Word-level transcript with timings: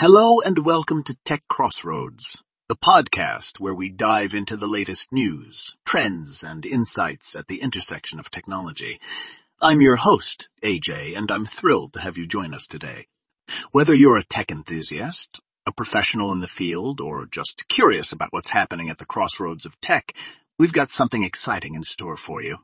Hello 0.00 0.40
and 0.40 0.64
welcome 0.64 1.02
to 1.02 1.16
Tech 1.26 1.42
Crossroads, 1.46 2.42
the 2.70 2.74
podcast 2.74 3.60
where 3.60 3.74
we 3.74 3.90
dive 3.90 4.32
into 4.32 4.56
the 4.56 4.66
latest 4.66 5.12
news, 5.12 5.76
trends, 5.84 6.42
and 6.42 6.64
insights 6.64 7.36
at 7.36 7.48
the 7.48 7.60
intersection 7.60 8.18
of 8.18 8.30
technology. 8.30 8.98
I'm 9.60 9.82
your 9.82 9.96
host, 9.96 10.48
AJ, 10.64 11.18
and 11.18 11.30
I'm 11.30 11.44
thrilled 11.44 11.92
to 11.92 12.00
have 12.00 12.16
you 12.16 12.26
join 12.26 12.54
us 12.54 12.66
today. 12.66 13.08
Whether 13.72 13.94
you're 13.94 14.16
a 14.16 14.24
tech 14.24 14.50
enthusiast, 14.50 15.42
a 15.66 15.72
professional 15.72 16.32
in 16.32 16.40
the 16.40 16.46
field, 16.46 17.02
or 17.02 17.26
just 17.26 17.68
curious 17.68 18.10
about 18.10 18.32
what's 18.32 18.48
happening 18.48 18.88
at 18.88 18.96
the 18.96 19.04
crossroads 19.04 19.66
of 19.66 19.78
tech, 19.82 20.14
we've 20.58 20.72
got 20.72 20.88
something 20.88 21.24
exciting 21.24 21.74
in 21.74 21.82
store 21.82 22.16
for 22.16 22.42
you. 22.42 22.56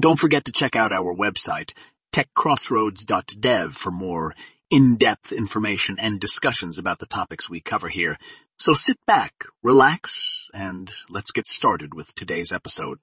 Don't 0.00 0.18
forget 0.18 0.46
to 0.46 0.52
check 0.52 0.74
out 0.74 0.92
our 0.92 1.14
website, 1.14 1.74
techcrossroads.dev 2.14 3.74
for 3.74 3.90
more 3.90 4.32
in-depth 4.70 5.32
information 5.32 5.96
and 5.98 6.20
discussions 6.20 6.78
about 6.78 6.98
the 6.98 7.06
topics 7.06 7.48
we 7.48 7.60
cover 7.60 7.88
here. 7.88 8.18
So 8.58 8.74
sit 8.74 8.98
back, 9.06 9.44
relax, 9.62 10.50
and 10.52 10.90
let's 11.08 11.30
get 11.30 11.46
started 11.46 11.94
with 11.94 12.14
today's 12.14 12.52
episode. 12.52 12.98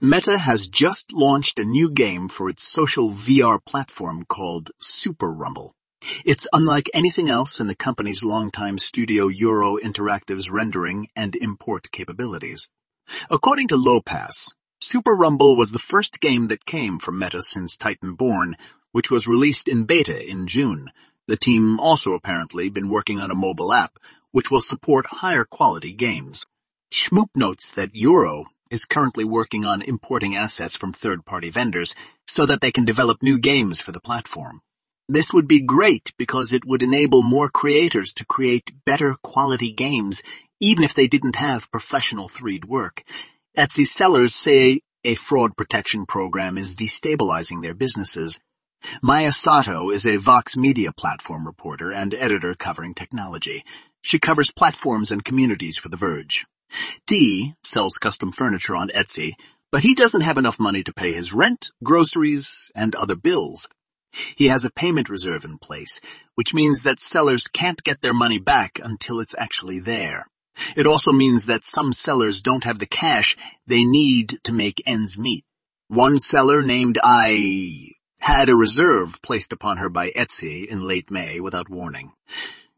Meta 0.00 0.38
has 0.38 0.68
just 0.68 1.12
launched 1.12 1.58
a 1.58 1.64
new 1.64 1.90
game 1.90 2.28
for 2.28 2.48
its 2.48 2.66
social 2.66 3.10
VR 3.10 3.58
platform 3.64 4.24
called 4.24 4.70
Super 4.80 5.30
Rumble. 5.30 5.74
It's 6.24 6.46
unlike 6.52 6.90
anything 6.94 7.28
else 7.28 7.60
in 7.60 7.66
the 7.66 7.74
company's 7.74 8.24
longtime 8.24 8.78
studio 8.78 9.28
Ouro 9.28 9.78
Interactive's 9.78 10.50
rendering 10.50 11.08
and 11.14 11.34
import 11.36 11.90
capabilities. 11.90 12.68
According 13.30 13.68
to 13.68 13.76
Lowpass, 13.76 14.54
Super 14.80 15.14
Rumble 15.14 15.56
was 15.56 15.70
the 15.70 15.78
first 15.78 16.20
game 16.20 16.48
that 16.48 16.64
came 16.64 16.98
from 16.98 17.18
Meta 17.18 17.42
since 17.42 17.76
Titanborn, 17.76 18.54
which 18.96 19.10
was 19.10 19.28
released 19.28 19.68
in 19.68 19.84
beta 19.84 20.26
in 20.26 20.46
June. 20.46 20.90
The 21.26 21.36
team 21.36 21.78
also 21.78 22.14
apparently 22.14 22.70
been 22.70 22.88
working 22.88 23.20
on 23.20 23.30
a 23.30 23.34
mobile 23.34 23.74
app, 23.74 23.98
which 24.30 24.50
will 24.50 24.62
support 24.62 25.04
higher 25.20 25.44
quality 25.44 25.92
games. 25.92 26.46
Shmoop 26.90 27.26
notes 27.34 27.72
that 27.72 27.92
Ouro 27.92 28.46
is 28.70 28.86
currently 28.86 29.22
working 29.22 29.66
on 29.66 29.82
importing 29.82 30.34
assets 30.34 30.74
from 30.74 30.94
third-party 30.94 31.50
vendors 31.50 31.94
so 32.26 32.46
that 32.46 32.62
they 32.62 32.72
can 32.72 32.86
develop 32.86 33.22
new 33.22 33.38
games 33.38 33.82
for 33.82 33.92
the 33.92 34.00
platform. 34.00 34.62
This 35.10 35.30
would 35.30 35.46
be 35.46 35.60
great 35.60 36.14
because 36.16 36.54
it 36.54 36.64
would 36.64 36.82
enable 36.82 37.22
more 37.22 37.50
creators 37.50 38.14
to 38.14 38.24
create 38.24 38.72
better 38.86 39.14
quality 39.22 39.72
games 39.72 40.22
even 40.58 40.84
if 40.84 40.94
they 40.94 41.06
didn't 41.06 41.36
have 41.36 41.70
professional 41.70 42.30
3D 42.30 42.64
work. 42.64 43.02
Etsy 43.58 43.86
sellers 43.86 44.34
say 44.34 44.80
a 45.04 45.16
fraud 45.16 45.54
protection 45.54 46.06
program 46.06 46.56
is 46.56 46.74
destabilizing 46.74 47.60
their 47.60 47.74
businesses 47.74 48.40
Mia 49.02 49.32
Sato 49.32 49.90
is 49.90 50.06
a 50.06 50.16
Vox 50.16 50.56
Media 50.56 50.92
platform 50.92 51.46
reporter 51.46 51.92
and 51.92 52.14
editor 52.14 52.54
covering 52.54 52.94
technology. 52.94 53.64
She 54.02 54.18
covers 54.18 54.50
platforms 54.50 55.10
and 55.10 55.24
communities 55.24 55.76
for 55.76 55.88
The 55.88 55.96
Verge. 55.96 56.46
Dee 57.06 57.54
sells 57.62 57.98
custom 57.98 58.32
furniture 58.32 58.76
on 58.76 58.88
Etsy, 58.90 59.32
but 59.72 59.82
he 59.82 59.94
doesn't 59.94 60.20
have 60.22 60.38
enough 60.38 60.60
money 60.60 60.82
to 60.84 60.92
pay 60.92 61.12
his 61.12 61.32
rent, 61.32 61.70
groceries, 61.82 62.70
and 62.74 62.94
other 62.94 63.16
bills. 63.16 63.68
He 64.36 64.46
has 64.46 64.64
a 64.64 64.70
payment 64.70 65.08
reserve 65.08 65.44
in 65.44 65.58
place, 65.58 66.00
which 66.34 66.54
means 66.54 66.82
that 66.82 67.00
sellers 67.00 67.48
can't 67.48 67.82
get 67.82 68.00
their 68.00 68.14
money 68.14 68.38
back 68.38 68.78
until 68.82 69.20
it's 69.20 69.34
actually 69.36 69.80
there. 69.80 70.26
It 70.76 70.86
also 70.86 71.12
means 71.12 71.46
that 71.46 71.64
some 71.64 71.92
sellers 71.92 72.40
don't 72.40 72.64
have 72.64 72.78
the 72.78 72.86
cash 72.86 73.36
they 73.66 73.84
need 73.84 74.38
to 74.44 74.52
make 74.52 74.82
ends 74.86 75.18
meet. 75.18 75.44
One 75.88 76.18
seller 76.18 76.62
named 76.62 76.98
I 77.02 77.90
had 78.26 78.48
a 78.48 78.56
reserve 78.56 79.22
placed 79.22 79.52
upon 79.52 79.76
her 79.76 79.88
by 79.88 80.10
Etsy 80.10 80.66
in 80.66 80.80
late 80.80 81.12
May 81.12 81.38
without 81.38 81.68
warning. 81.68 82.12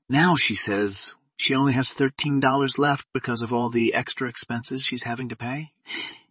Now, 0.07 0.37
she 0.37 0.55
says, 0.55 1.15
she 1.39 1.55
only 1.55 1.73
has 1.73 1.89
$13 1.95 2.79
left 2.79 3.07
because 3.15 3.41
of 3.41 3.51
all 3.51 3.71
the 3.71 3.95
extra 3.95 4.29
expenses 4.29 4.83
she's 4.83 5.05
having 5.05 5.31
to 5.31 5.37
pay. 5.37 5.73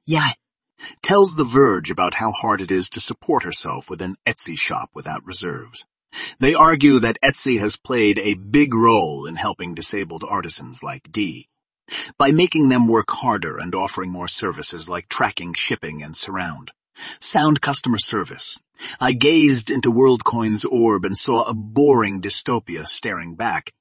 Yeah, 0.06 0.34
tells 1.02 1.36
The 1.36 1.46
Verge 1.46 1.90
about 1.90 2.14
how 2.14 2.32
hard 2.32 2.62
it 2.62 2.70
is 2.70 2.92
to 2.92 3.00
support 3.00 3.42
herself 3.42 3.90
with 3.90 4.04
an 4.04 4.18
Etsy 4.24 4.56
shop 4.56 4.92
without 4.94 5.26
reserves. 5.26 5.84
They 6.38 6.54
argue 6.54 7.00
that 7.00 7.18
Etsy 7.26 7.60
has 7.60 7.76
played 7.76 8.20
a 8.20 8.36
big 8.36 8.72
role 8.72 9.26
in 9.26 9.36
helping 9.36 9.74
disabled 9.74 10.26
artisans 10.30 10.84
like 10.84 11.12
Dee. 11.12 11.50
By 12.20 12.30
making 12.30 12.70
them 12.70 12.88
work 12.88 13.10
harder 13.10 13.58
and 13.58 13.74
offering 13.74 14.12
more 14.12 14.28
services 14.28 14.88
like 14.88 15.10
tracking, 15.10 15.56
shipping, 15.56 16.04
and 16.04 16.16
surround. 16.16 16.72
Sound 17.20 17.62
customer 17.62 17.98
service. 17.98 18.60
I 19.00 19.14
gazed 19.14 19.72
into 19.72 19.92
WorldCoin's 19.92 20.66
orb 20.66 21.06
and 21.06 21.18
saw 21.18 21.44
a 21.44 21.54
boring 21.54 22.22
dystopia 22.22 22.86
staring 22.86 23.36
back. 23.36 23.72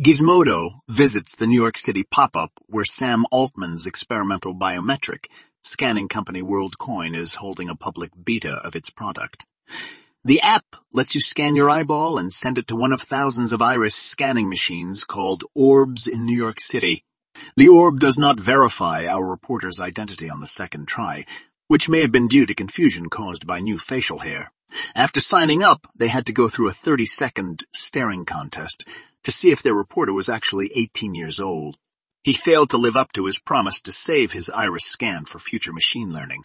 Gizmodo 0.00 0.80
visits 0.88 1.34
the 1.34 1.46
New 1.46 1.60
York 1.60 1.76
City 1.76 2.04
pop-up 2.08 2.52
where 2.66 2.84
Sam 2.84 3.24
Altman's 3.30 3.86
experimental 3.86 4.54
biometric 4.54 5.26
scanning 5.62 6.08
company 6.08 6.42
WorldCoin 6.42 7.16
is 7.16 7.36
holding 7.36 7.68
a 7.68 7.76
public 7.76 8.10
beta 8.24 8.60
of 8.64 8.76
its 8.76 8.90
product. 8.90 9.46
The 10.24 10.40
app 10.40 10.64
lets 10.92 11.14
you 11.14 11.20
scan 11.20 11.56
your 11.56 11.68
eyeball 11.68 12.18
and 12.18 12.32
send 12.32 12.58
it 12.58 12.68
to 12.68 12.76
one 12.76 12.92
of 12.92 13.00
thousands 13.00 13.52
of 13.52 13.60
iris 13.60 13.94
scanning 13.94 14.48
machines 14.48 15.04
called 15.04 15.44
Orbs 15.54 16.06
in 16.06 16.24
New 16.24 16.36
York 16.36 16.60
City. 16.60 17.04
The 17.56 17.68
orb 17.68 17.98
does 17.98 18.16
not 18.16 18.38
verify 18.38 19.06
our 19.06 19.28
reporter's 19.28 19.80
identity 19.80 20.30
on 20.30 20.40
the 20.40 20.46
second 20.46 20.86
try, 20.86 21.24
which 21.74 21.88
may 21.88 22.02
have 22.02 22.12
been 22.12 22.28
due 22.28 22.46
to 22.46 22.54
confusion 22.54 23.10
caused 23.10 23.48
by 23.48 23.58
new 23.58 23.76
facial 23.76 24.20
hair. 24.20 24.52
After 24.94 25.18
signing 25.18 25.64
up, 25.64 25.88
they 25.96 26.06
had 26.06 26.26
to 26.26 26.32
go 26.32 26.48
through 26.48 26.68
a 26.68 26.72
30-second 26.72 27.64
staring 27.72 28.24
contest 28.24 28.86
to 29.24 29.32
see 29.32 29.50
if 29.50 29.60
their 29.60 29.74
reporter 29.74 30.12
was 30.12 30.28
actually 30.28 30.70
18 30.76 31.16
years 31.16 31.40
old. 31.40 31.76
He 32.22 32.32
failed 32.32 32.70
to 32.70 32.76
live 32.76 32.94
up 32.94 33.10
to 33.14 33.26
his 33.26 33.40
promise 33.40 33.80
to 33.80 33.90
save 33.90 34.30
his 34.30 34.50
iris 34.50 34.84
scan 34.84 35.24
for 35.24 35.40
future 35.40 35.72
machine 35.72 36.12
learning. 36.12 36.44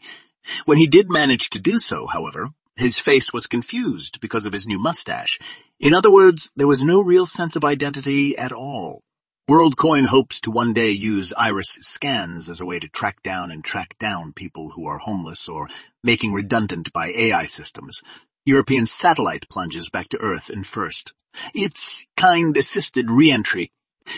When 0.66 0.79
he 0.79 0.88
did 0.88 1.12
manage 1.12 1.51
to 1.51 1.59
do 1.59 1.78
so, 1.78 2.07
however, 2.07 2.50
his 2.75 2.97
face 2.97 3.31
was 3.31 3.45
confused 3.45 4.19
because 4.22 4.47
of 4.47 4.53
his 4.53 4.66
new 4.66 4.79
mustache. 4.79 5.38
In 5.79 5.94
other 5.94 6.12
words, 6.12 6.51
there 6.56 6.66
was 6.66 6.84
no 6.84 7.01
real 7.01 7.28
sense 7.28 7.56
of 7.56 7.63
identity 7.63 8.35
at 8.35 8.51
all. 8.51 9.03
WorldCoin 9.50 10.06
hopes 10.06 10.42
to 10.42 10.52
one 10.52 10.74
day 10.74 10.92
use 10.92 11.34
iris 11.36 11.70
scans 11.82 12.52
as 12.52 12.62
a 12.62 12.68
way 12.68 12.78
to 12.78 12.88
track 12.88 13.24
down 13.24 13.50
and 13.50 13.64
track 13.64 13.98
down 13.98 14.32
people 14.32 14.70
who 14.76 14.86
are 14.86 15.00
homeless 15.00 15.50
or 15.50 15.68
making 16.04 16.34
redundant 16.34 16.94
by 16.94 17.08
AI 17.08 17.46
systems. 17.46 18.04
European 18.46 18.86
satellite 18.86 19.50
plunges 19.50 19.90
back 19.90 20.08
to 20.10 20.20
Earth 20.20 20.52
in 20.52 20.64
first. 20.64 21.14
It's 21.56 22.06
kind-assisted 22.16 23.10
re-entry. 23.10 23.72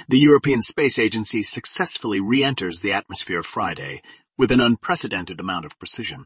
The 0.10 0.20
European 0.20 0.62
Space 0.62 1.00
Agency 1.00 1.44
successfully 1.44 2.20
re-enters 2.20 2.82
the 2.82 2.92
atmosphere 2.92 3.42
Friday 3.42 4.02
with 4.38 4.52
an 4.52 4.60
unprecedented 4.60 5.40
amount 5.40 5.64
of 5.64 5.80
precision. 5.80 6.26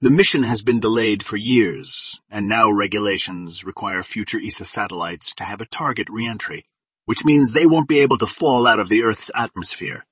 The 0.00 0.10
mission 0.10 0.44
has 0.44 0.62
been 0.62 0.80
delayed 0.80 1.22
for 1.22 1.36
years, 1.36 2.22
and 2.30 2.48
now 2.48 2.70
regulations 2.70 3.64
require 3.64 4.02
future 4.02 4.40
ESA 4.42 4.64
satellites 4.64 5.34
to 5.34 5.44
have 5.44 5.60
a 5.60 5.66
target 5.66 6.08
re-entry 6.08 6.64
which 7.06 7.24
means 7.24 7.52
they 7.52 7.66
won't 7.66 7.88
be 7.88 8.00
able 8.00 8.18
to 8.18 8.26
fall 8.26 8.66
out 8.66 8.78
of 8.78 8.88
the 8.88 9.02
Earth's 9.02 9.30
atmosphere. 9.34 10.04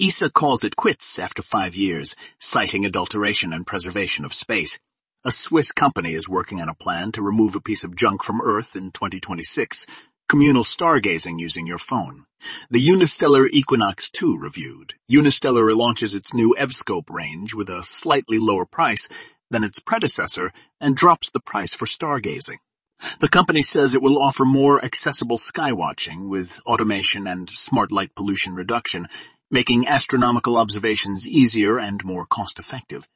ESA 0.00 0.30
calls 0.30 0.62
it 0.64 0.76
quits 0.76 1.18
after 1.18 1.42
five 1.42 1.74
years, 1.74 2.14
citing 2.38 2.84
adulteration 2.84 3.52
and 3.52 3.66
preservation 3.66 4.24
of 4.24 4.34
space. 4.34 4.78
A 5.24 5.30
Swiss 5.30 5.72
company 5.72 6.14
is 6.14 6.28
working 6.28 6.60
on 6.60 6.68
a 6.68 6.74
plan 6.74 7.12
to 7.12 7.22
remove 7.22 7.54
a 7.54 7.60
piece 7.60 7.84
of 7.84 7.96
junk 7.96 8.22
from 8.22 8.42
Earth 8.42 8.76
in 8.76 8.90
2026, 8.90 9.86
communal 10.28 10.64
stargazing 10.64 11.38
using 11.38 11.66
your 11.66 11.78
phone. 11.78 12.24
The 12.70 12.84
Unistellar 12.84 13.48
Equinox 13.50 14.10
2 14.10 14.36
reviewed. 14.38 14.94
Unistellar 15.10 15.76
launches 15.76 16.14
its 16.14 16.34
new 16.34 16.56
Evscope 16.58 17.08
range 17.08 17.54
with 17.54 17.68
a 17.68 17.84
slightly 17.84 18.38
lower 18.38 18.66
price 18.66 19.08
than 19.50 19.62
its 19.62 19.78
predecessor 19.78 20.52
and 20.80 20.96
drops 20.96 21.30
the 21.30 21.40
price 21.40 21.72
for 21.72 21.86
stargazing. 21.86 22.58
The 23.18 23.28
company 23.28 23.62
says 23.62 23.94
it 23.94 24.02
will 24.02 24.22
offer 24.22 24.44
more 24.44 24.84
accessible 24.84 25.36
skywatching 25.36 26.28
with 26.28 26.60
automation 26.66 27.26
and 27.26 27.50
smart 27.50 27.90
light 27.90 28.14
pollution 28.14 28.54
reduction, 28.54 29.08
making 29.50 29.88
astronomical 29.88 30.56
observations 30.56 31.28
easier 31.28 31.78
and 31.78 32.04
more 32.04 32.26
cost-effective. 32.26 33.08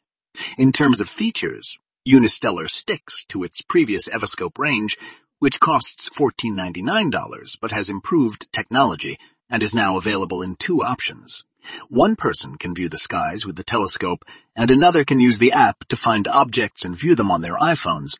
In 0.58 0.72
terms 0.72 1.00
of 1.00 1.08
features, 1.08 1.78
Unistellar 2.06 2.68
sticks 2.68 3.24
to 3.26 3.42
its 3.42 3.62
previous 3.62 4.08
Evscope 4.08 4.58
range, 4.58 4.98
which 5.38 5.60
costs 5.60 6.08
$14.99 6.10 7.58
but 7.60 7.72
has 7.72 7.90
improved 7.90 8.52
technology 8.52 9.18
and 9.48 9.62
is 9.62 9.74
now 9.74 9.96
available 9.96 10.42
in 10.42 10.56
two 10.56 10.82
options. 10.82 11.44
One 11.88 12.16
person 12.16 12.56
can 12.58 12.74
view 12.74 12.88
the 12.88 12.98
skies 12.98 13.44
with 13.44 13.56
the 13.56 13.64
telescope 13.64 14.24
and 14.54 14.70
another 14.70 15.04
can 15.04 15.20
use 15.20 15.38
the 15.38 15.52
app 15.52 15.84
to 15.88 15.96
find 15.96 16.28
objects 16.28 16.84
and 16.84 16.98
view 16.98 17.14
them 17.14 17.30
on 17.30 17.40
their 17.40 17.56
iPhones 17.56 18.16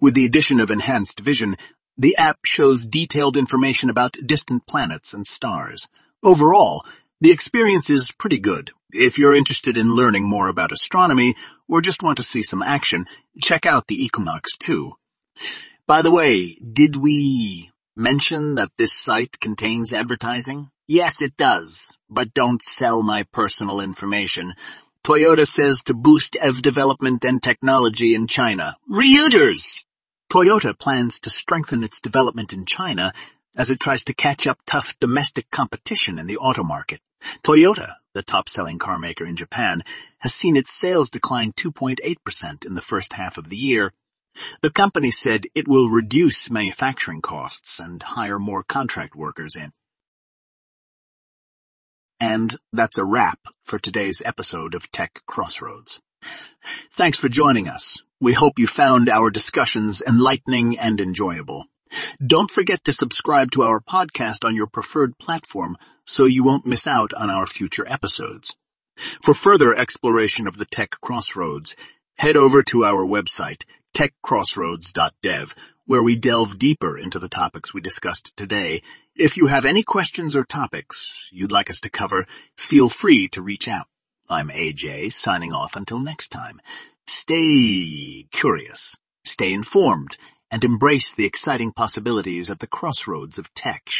with 0.00 0.14
the 0.14 0.24
addition 0.24 0.60
of 0.60 0.70
enhanced 0.70 1.20
vision, 1.20 1.56
the 1.96 2.16
app 2.16 2.38
shows 2.44 2.86
detailed 2.86 3.36
information 3.36 3.90
about 3.90 4.16
distant 4.24 4.66
planets 4.66 5.12
and 5.12 5.26
stars. 5.26 5.88
Overall, 6.22 6.84
the 7.20 7.30
experience 7.30 7.90
is 7.90 8.10
pretty 8.10 8.38
good. 8.38 8.72
If 8.90 9.18
you're 9.18 9.34
interested 9.34 9.76
in 9.76 9.94
learning 9.94 10.28
more 10.28 10.48
about 10.48 10.72
astronomy 10.72 11.34
or 11.68 11.80
just 11.80 12.02
want 12.02 12.16
to 12.16 12.22
see 12.22 12.42
some 12.42 12.62
action, 12.62 13.06
check 13.40 13.64
out 13.66 13.86
the 13.86 14.04
Equinox 14.04 14.56
2. 14.58 14.92
By 15.86 16.02
the 16.02 16.12
way, 16.12 16.58
did 16.60 16.96
we 16.96 17.70
mention 17.96 18.54
that 18.56 18.70
this 18.78 18.92
site 18.92 19.38
contains 19.40 19.92
advertising? 19.92 20.70
Yes, 20.88 21.22
it 21.22 21.36
does, 21.36 21.98
but 22.10 22.34
don't 22.34 22.62
sell 22.62 23.02
my 23.02 23.24
personal 23.32 23.80
information. 23.80 24.54
Toyota 25.04 25.44
says 25.44 25.82
to 25.82 25.94
boost 25.94 26.36
EV 26.40 26.62
development 26.62 27.24
and 27.24 27.42
technology 27.42 28.14
in 28.14 28.28
China. 28.28 28.76
Reuters! 28.88 29.84
Toyota 30.32 30.78
plans 30.78 31.18
to 31.18 31.30
strengthen 31.30 31.82
its 31.82 32.00
development 32.00 32.52
in 32.52 32.64
China 32.64 33.12
as 33.56 33.70
it 33.70 33.80
tries 33.80 34.04
to 34.04 34.14
catch 34.14 34.46
up 34.46 34.60
tough 34.64 34.96
domestic 35.00 35.50
competition 35.50 36.20
in 36.20 36.28
the 36.28 36.36
auto 36.36 36.62
market. 36.62 37.00
Toyota, 37.42 37.94
the 38.14 38.22
top-selling 38.22 38.78
car 38.78 39.00
maker 39.00 39.26
in 39.26 39.34
Japan, 39.34 39.82
has 40.18 40.34
seen 40.34 40.56
its 40.56 40.72
sales 40.72 41.10
decline 41.10 41.52
2.8% 41.52 42.64
in 42.64 42.74
the 42.74 42.80
first 42.80 43.14
half 43.14 43.38
of 43.38 43.48
the 43.48 43.56
year. 43.56 43.92
The 44.60 44.70
company 44.70 45.10
said 45.10 45.46
it 45.52 45.66
will 45.66 45.88
reduce 45.88 46.48
manufacturing 46.48 47.22
costs 47.22 47.80
and 47.80 48.00
hire 48.00 48.38
more 48.38 48.62
contract 48.62 49.16
workers 49.16 49.56
in. 49.56 49.72
And 52.24 52.54
that's 52.72 52.98
a 52.98 53.04
wrap 53.04 53.40
for 53.64 53.80
today's 53.80 54.22
episode 54.24 54.76
of 54.76 54.88
Tech 54.92 55.22
Crossroads. 55.26 56.00
Thanks 56.92 57.18
for 57.18 57.28
joining 57.28 57.66
us. 57.66 58.00
We 58.20 58.32
hope 58.32 58.60
you 58.60 58.68
found 58.68 59.08
our 59.08 59.28
discussions 59.28 60.00
enlightening 60.00 60.78
and 60.78 61.00
enjoyable. 61.00 61.64
Don't 62.24 62.48
forget 62.48 62.84
to 62.84 62.92
subscribe 62.92 63.50
to 63.50 63.62
our 63.62 63.80
podcast 63.80 64.44
on 64.44 64.54
your 64.54 64.68
preferred 64.68 65.18
platform 65.18 65.76
so 66.06 66.26
you 66.26 66.44
won't 66.44 66.64
miss 66.64 66.86
out 66.86 67.12
on 67.12 67.28
our 67.28 67.44
future 67.44 67.88
episodes. 67.88 68.56
For 69.20 69.34
further 69.34 69.74
exploration 69.74 70.46
of 70.46 70.58
the 70.58 70.66
Tech 70.66 70.92
Crossroads, 71.00 71.74
head 72.18 72.36
over 72.36 72.62
to 72.62 72.84
our 72.84 73.04
website, 73.04 73.64
techcrossroads.dev, 73.96 75.56
where 75.86 76.02
we 76.04 76.14
delve 76.14 76.56
deeper 76.56 76.96
into 76.96 77.18
the 77.18 77.28
topics 77.28 77.74
we 77.74 77.80
discussed 77.80 78.36
today. 78.36 78.80
If 79.14 79.36
you 79.36 79.48
have 79.48 79.66
any 79.66 79.82
questions 79.82 80.34
or 80.34 80.42
topics 80.42 81.28
you'd 81.30 81.52
like 81.52 81.68
us 81.68 81.80
to 81.80 81.90
cover, 81.90 82.26
feel 82.56 82.88
free 82.88 83.28
to 83.28 83.42
reach 83.42 83.68
out. 83.68 83.86
I'm 84.30 84.48
AJ, 84.48 85.12
signing 85.12 85.52
off 85.52 85.76
until 85.76 86.00
next 86.00 86.28
time. 86.28 86.60
Stay 87.06 88.24
curious, 88.32 88.98
stay 89.22 89.52
informed, 89.52 90.16
and 90.50 90.64
embrace 90.64 91.12
the 91.12 91.26
exciting 91.26 91.72
possibilities 91.72 92.48
at 92.48 92.60
the 92.60 92.66
crossroads 92.66 93.36
of 93.36 93.52
tech. 93.52 93.90